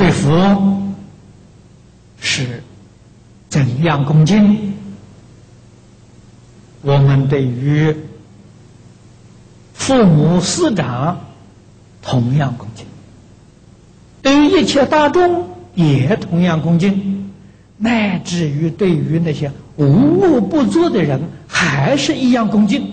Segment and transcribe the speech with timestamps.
[0.00, 0.80] 对佛
[2.22, 2.62] 是
[3.50, 4.72] 怎样恭敬，
[6.80, 7.94] 我们对于
[9.74, 11.20] 父母师长
[12.00, 12.86] 同样恭敬，
[14.22, 17.30] 对于一切大众也同样恭敬，
[17.76, 22.90] 乃至于对于那些无恶不作的人，还是一样恭敬，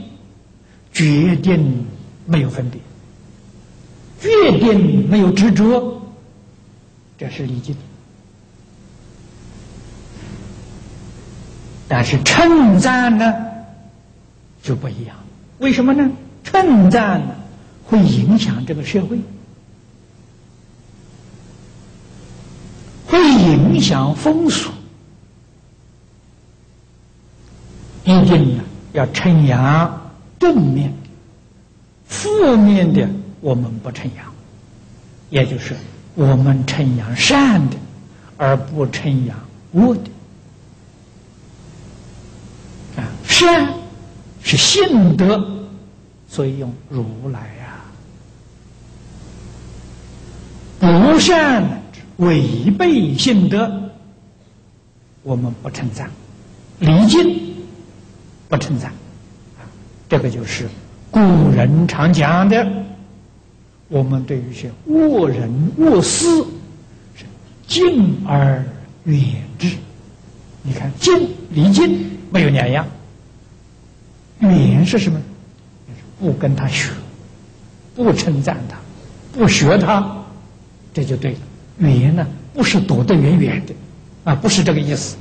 [0.92, 1.86] 决定
[2.26, 2.82] 没有分别，
[4.20, 5.97] 决定没有执着，
[7.18, 7.76] 这是礼敬。
[11.88, 13.34] 但是称赞呢
[14.62, 15.16] 就不一样，
[15.60, 16.10] 为什么呢？
[16.44, 17.36] 称赞呢
[17.86, 19.20] 会影响这个社会，
[23.06, 24.70] 会影响风俗，
[28.04, 30.94] 一定呢要称扬正面，
[32.06, 34.26] 负面的我们不称扬，
[35.30, 35.76] 也就是
[36.18, 37.78] 我们称扬善的，
[38.38, 39.38] 而不称扬
[39.74, 40.10] 恶的。
[43.00, 43.72] 啊善
[44.42, 45.48] 是信德，
[46.28, 47.78] 所以用如来呀。
[50.80, 51.84] 不善
[52.16, 53.92] 违背信德，
[55.22, 56.08] 我们不称赞；
[56.80, 57.56] 礼敬
[58.50, 58.92] 不称赞。
[60.10, 60.68] 这个就是
[61.12, 61.20] 古
[61.52, 62.66] 人常讲的，
[63.90, 66.26] 我们对于一些恶人恶事
[67.16, 67.26] 是
[67.68, 68.64] 敬而
[69.06, 69.18] 远
[69.58, 69.70] 之。
[70.62, 72.86] 你看，敬礼敬没有两样。
[74.40, 75.20] 远是什么？
[76.20, 76.92] 不跟他学，
[77.96, 78.78] 不称赞他，
[79.32, 80.24] 不学他，
[80.94, 81.38] 这就对了。
[81.78, 83.74] 远呢，不是躲得远远的，
[84.24, 85.16] 啊，不是这个意思，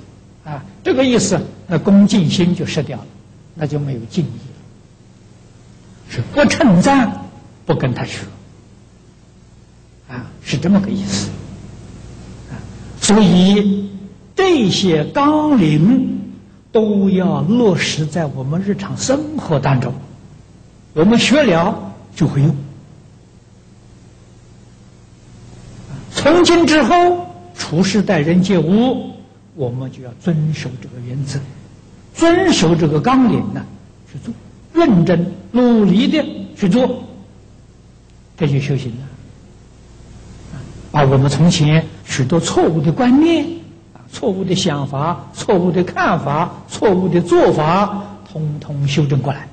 [0.45, 3.07] 啊，这个意思，那恭敬心就失掉了，
[3.55, 4.55] 那就没有敬意了。
[6.09, 7.25] 是不称赞，
[7.65, 8.21] 不跟他学，
[10.09, 11.29] 啊，是这么个意思。
[12.51, 12.55] 啊，
[13.01, 13.91] 所以
[14.35, 16.15] 这些纲领。
[16.73, 19.95] 都要落实在我们日常生活当中，
[20.93, 22.55] 我们学了就会用。
[26.11, 27.27] 从今之后，
[27.57, 29.11] 处事待人接物，
[29.55, 31.41] 我们就要遵守这个原则，
[32.15, 33.65] 遵守这个纲领呢，
[34.13, 34.35] 去做，
[34.75, 36.23] 认真努力的
[36.55, 37.03] 去做，
[38.37, 39.09] 这就修行了。
[40.97, 43.47] 把我们从前许多错误的观念。
[44.11, 48.03] 错误的想法、错误的看法、错误的做法，
[48.33, 49.47] 通通修正过来，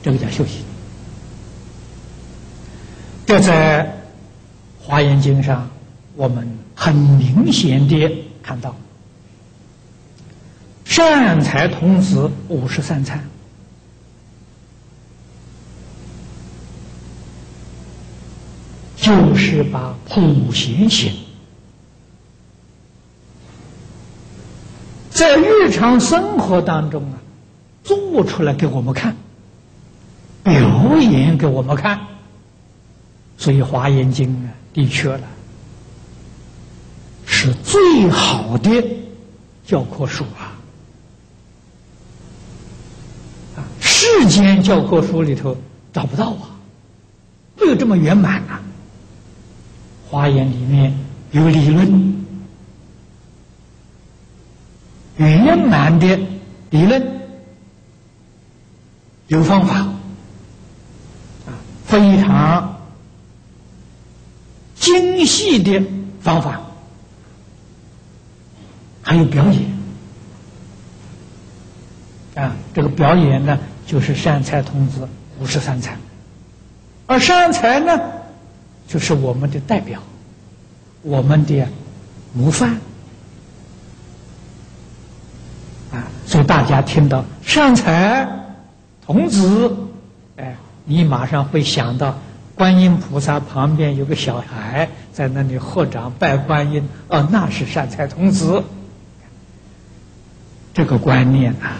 [0.00, 0.62] 这个叫修行。
[3.26, 3.84] 这在
[4.80, 5.68] 《华严经》上，
[6.14, 8.76] 我们很明显的看到，
[10.84, 13.28] 善财童子五十三参，
[19.10, 21.12] 就是把普贤行。
[25.10, 27.18] 在日常生活当中啊，
[27.82, 29.16] 做出来给我们看，
[30.44, 31.98] 表演给我们看，
[33.36, 35.26] 所以《华严经》啊，的确了，
[37.26, 38.70] 是最好的
[39.66, 40.54] 教科书啊！
[43.56, 45.56] 啊，世间教科书里头
[45.92, 46.54] 找不到啊，
[47.60, 48.62] 没有这么圆满啊，
[50.10, 50.92] 《华严》里面
[51.30, 52.10] 有理论。
[55.16, 56.18] 圆满的
[56.70, 57.20] 理论，
[59.28, 59.74] 有方法，
[61.46, 61.52] 啊，
[61.84, 62.80] 非常
[64.76, 65.82] 精细的
[66.22, 66.62] 方法，
[69.02, 69.62] 还有表演，
[72.34, 75.06] 啊，这个表演呢，就是善财童子
[75.38, 75.98] 五十三参，
[77.06, 78.00] 而善财呢，
[78.90, 80.02] 就是我们的代表，
[81.02, 81.64] 我们的
[82.32, 82.70] 模范
[85.92, 86.10] 啊。
[86.26, 88.28] 所以大家听到善财
[89.06, 89.76] 童子，
[90.36, 92.18] 哎，你马上会想到
[92.56, 98.64] 观音菩萨旁边有个小孩在那里合掌拜观音，哦，那是善财童子。
[100.74, 101.78] 这个观念啊，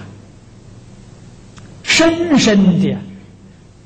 [1.83, 2.97] 深深的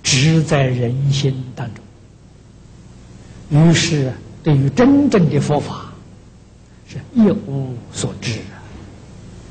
[0.02, 1.83] 植在人心当中。
[3.50, 4.12] 于是，
[4.42, 5.92] 对于真正的佛法，
[6.88, 8.38] 是一无所知。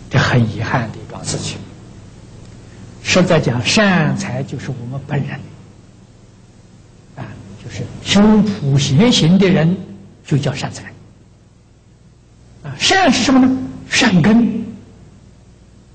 [0.10, 1.58] 这很遗憾的一桩事情。
[3.02, 5.40] 实在讲，善财就是我们本人，
[7.16, 7.26] 啊，
[7.64, 9.76] 就是修普贤行的人
[10.26, 10.92] 就叫善财。
[12.64, 13.58] 啊，善是什么呢？
[13.90, 14.64] 善根。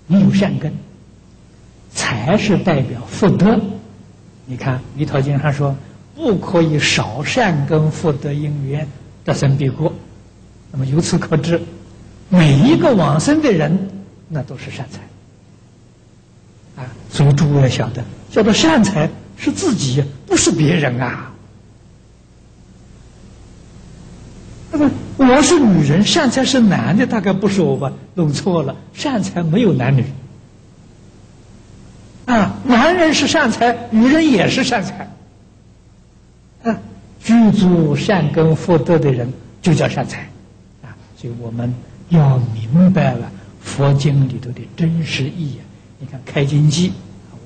[0.07, 0.73] 你有善根，
[1.93, 3.61] 财是代表福德。
[4.47, 5.77] 你看《弥陀经》上说
[6.19, 8.89] ：“不可以少善根福德因缘
[9.25, 9.95] 得生彼国。
[10.73, 11.61] 那么由此可知，
[12.29, 13.89] 每一个往生的人，
[14.29, 16.91] 那都是善财啊。
[17.09, 21.33] 所以诸位要晓得，叫做善财是自己，不是别人啊。
[24.73, 27.93] 那么我是女人，善财是男的，大概不是我吧？
[28.15, 30.05] 弄错了，善财没有男女。
[32.25, 35.09] 啊，男人是善财，女人也是善财。
[37.49, 40.29] 啊，具足善根福德的人就叫善财。
[40.83, 41.73] 啊，所以我们
[42.11, 43.31] 要明白了
[43.61, 45.59] 佛经里头的真实意义。
[45.99, 46.91] 你看《开经记》，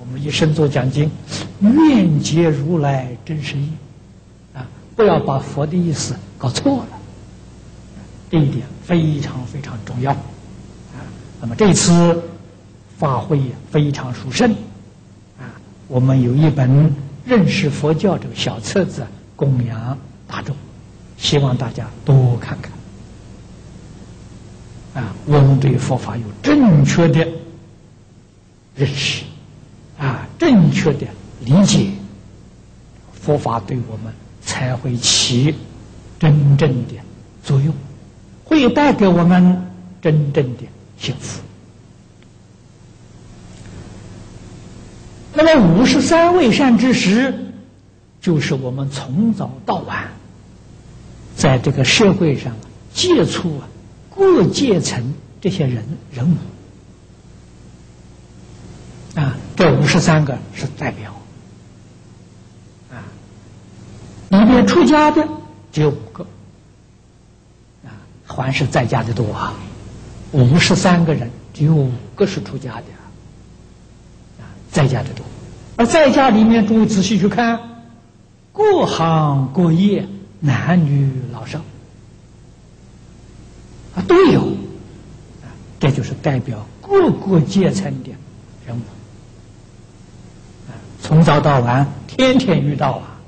[0.01, 1.11] 我们一生做讲经，
[1.61, 3.71] 愿解如来真实意。
[4.55, 4.67] 啊，
[4.97, 6.99] 不要把佛的意思搞错了。
[8.31, 10.11] 这一点非常非常重要。
[10.13, 11.05] 啊，
[11.41, 12.23] 那么这次
[12.99, 13.41] 发挥
[13.71, 14.51] 非常殊胜
[15.39, 15.49] 啊。
[15.89, 16.95] 我们有一本
[17.25, 19.07] 认识佛教这个小册子
[19.43, 19.99] 供养
[20.29, 20.55] 大众，
[21.19, 22.71] 希望大家多看看。
[25.03, 27.27] 啊，我们对佛法有正确的
[28.77, 29.25] 认识，
[29.99, 31.09] 啊，正确的
[31.41, 31.89] 理解，
[33.13, 35.53] 佛法对我们才会起
[36.21, 36.95] 真正的
[37.43, 37.75] 作用，
[38.45, 39.61] 会带给我们
[40.01, 40.63] 真正的
[40.99, 41.43] 幸福。
[45.35, 47.42] 那么五十三位善知识，
[48.23, 50.09] 就是我们从早到晚，
[51.37, 52.55] 在这个社会上
[52.95, 53.69] 接触啊
[54.15, 56.37] 各阶层这些人人物。
[59.21, 61.13] 啊，这五十三个是代表。
[62.91, 63.03] 啊，
[64.31, 65.29] 里面出家的
[65.73, 66.25] 只有五个。
[67.85, 67.91] 啊，
[68.27, 69.53] 还是在家的多啊，
[70.31, 72.85] 五十三个人只有五个是出家的。
[74.71, 75.27] 在家的多，
[75.77, 77.61] 而在家里面，诸位仔细去看，
[78.53, 80.07] 各行各业，
[80.41, 81.59] 男女老少。
[83.95, 84.49] 啊都有，
[85.79, 88.11] 这就是代表各个阶层的
[88.67, 88.81] 人物，
[91.01, 93.21] 从早到晚，天天遇到啊，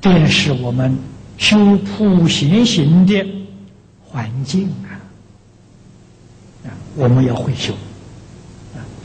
[0.00, 0.98] 这是我们
[1.36, 3.24] 修普贤行的
[4.04, 4.98] 环境啊，
[6.66, 7.72] 啊，我们要会修。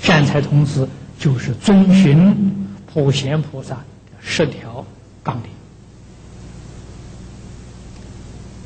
[0.01, 2.62] 善财童子就是遵循
[2.93, 3.83] 普贤菩萨
[4.21, 4.85] 十条
[5.23, 5.49] 纲领。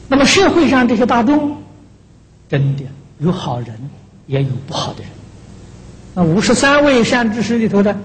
[0.09, 1.55] 那么社会上这些大众，
[2.49, 2.83] 真的
[3.19, 3.89] 有好人，
[4.25, 5.09] 也有不好的人。
[6.13, 7.97] 那五十三位善知识里头的，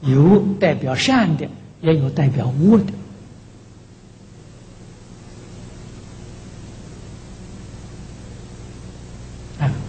[0.00, 1.48] 有代表善的，
[1.80, 2.92] 也有代表恶的。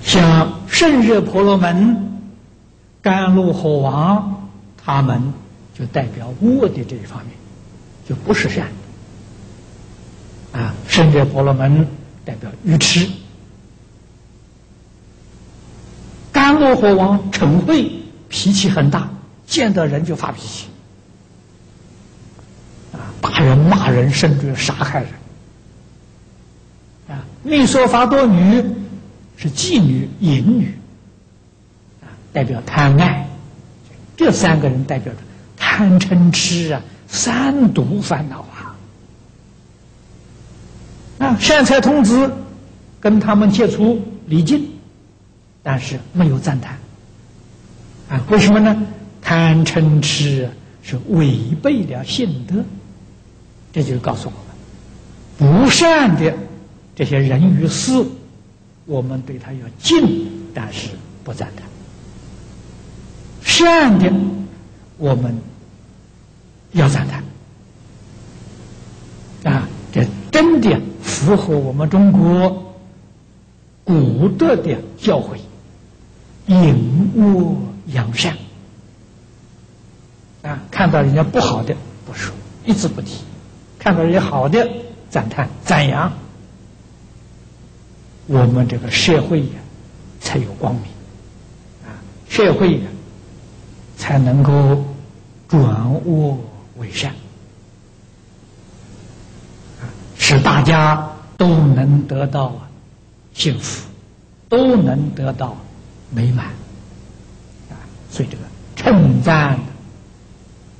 [0.04, 2.06] 像圣热婆罗门。
[3.00, 4.50] 甘露火王，
[4.84, 5.32] 他们
[5.78, 7.36] 就代表恶的这一方面，
[8.08, 8.66] 就不是善
[10.54, 10.60] 的。
[10.60, 11.88] 啊，圣者婆罗门
[12.26, 13.08] 代表愚痴，
[16.32, 17.92] 甘罗火王嗔恚，
[18.28, 19.10] 脾气很大，
[19.46, 20.68] 见到人就发脾气，
[22.94, 25.10] 啊，打人、骂人，甚至杀害人。
[27.10, 28.64] 啊，密说法多女
[29.36, 30.74] 是妓女、淫女。
[32.34, 33.28] 代表贪爱，
[34.16, 35.20] 这三个人代表着
[35.78, 38.76] 贪嗔痴啊，三毒烦恼啊。
[41.20, 42.34] 啊，善财童子
[43.00, 44.68] 跟他们接触礼敬，
[45.62, 46.80] 但是没有赞叹。
[48.10, 48.76] 啊，为什么呢？
[49.22, 50.50] 贪嗔痴
[50.82, 52.56] 是违背了性德，
[53.72, 54.32] 这就告诉
[55.38, 56.34] 我们，不善的
[56.96, 58.04] 这些人与事，
[58.88, 60.90] 我们对他要敬，但是
[61.24, 61.68] 不赞叹。
[63.44, 64.12] 善的，
[64.98, 65.40] 我们
[66.72, 67.24] 要赞叹
[69.54, 69.70] 啊！
[69.92, 72.76] 这真的符合我们中国
[73.84, 75.38] 古德的教诲，
[76.48, 77.56] 隐恶
[77.88, 78.38] 扬善
[80.44, 80.60] 啊！
[80.70, 83.22] 看到人家不好的不说，一字不提；
[83.80, 84.68] 看到人家好的
[85.10, 86.12] 赞叹赞扬，
[88.28, 89.54] 我们这个社会呀
[90.20, 90.84] 才有光明
[91.86, 91.96] 啊！
[92.30, 92.88] 社会呀。
[94.00, 94.86] 才能够
[95.48, 96.38] 转恶
[96.78, 97.14] 为善，
[100.18, 102.54] 使大家都能得到
[103.34, 103.88] 幸福，
[104.50, 105.58] 都能得到
[106.12, 106.48] 美满
[107.70, 107.76] 啊！
[108.12, 108.44] 所以这个
[108.76, 109.60] 称赞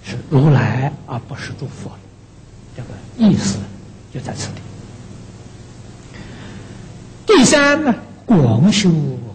[0.04, 1.92] 是如来，而不是诸佛，
[2.76, 3.58] 这个意思
[4.14, 4.62] 就在此地。
[7.26, 7.94] 第三呢，
[8.26, 8.90] 广修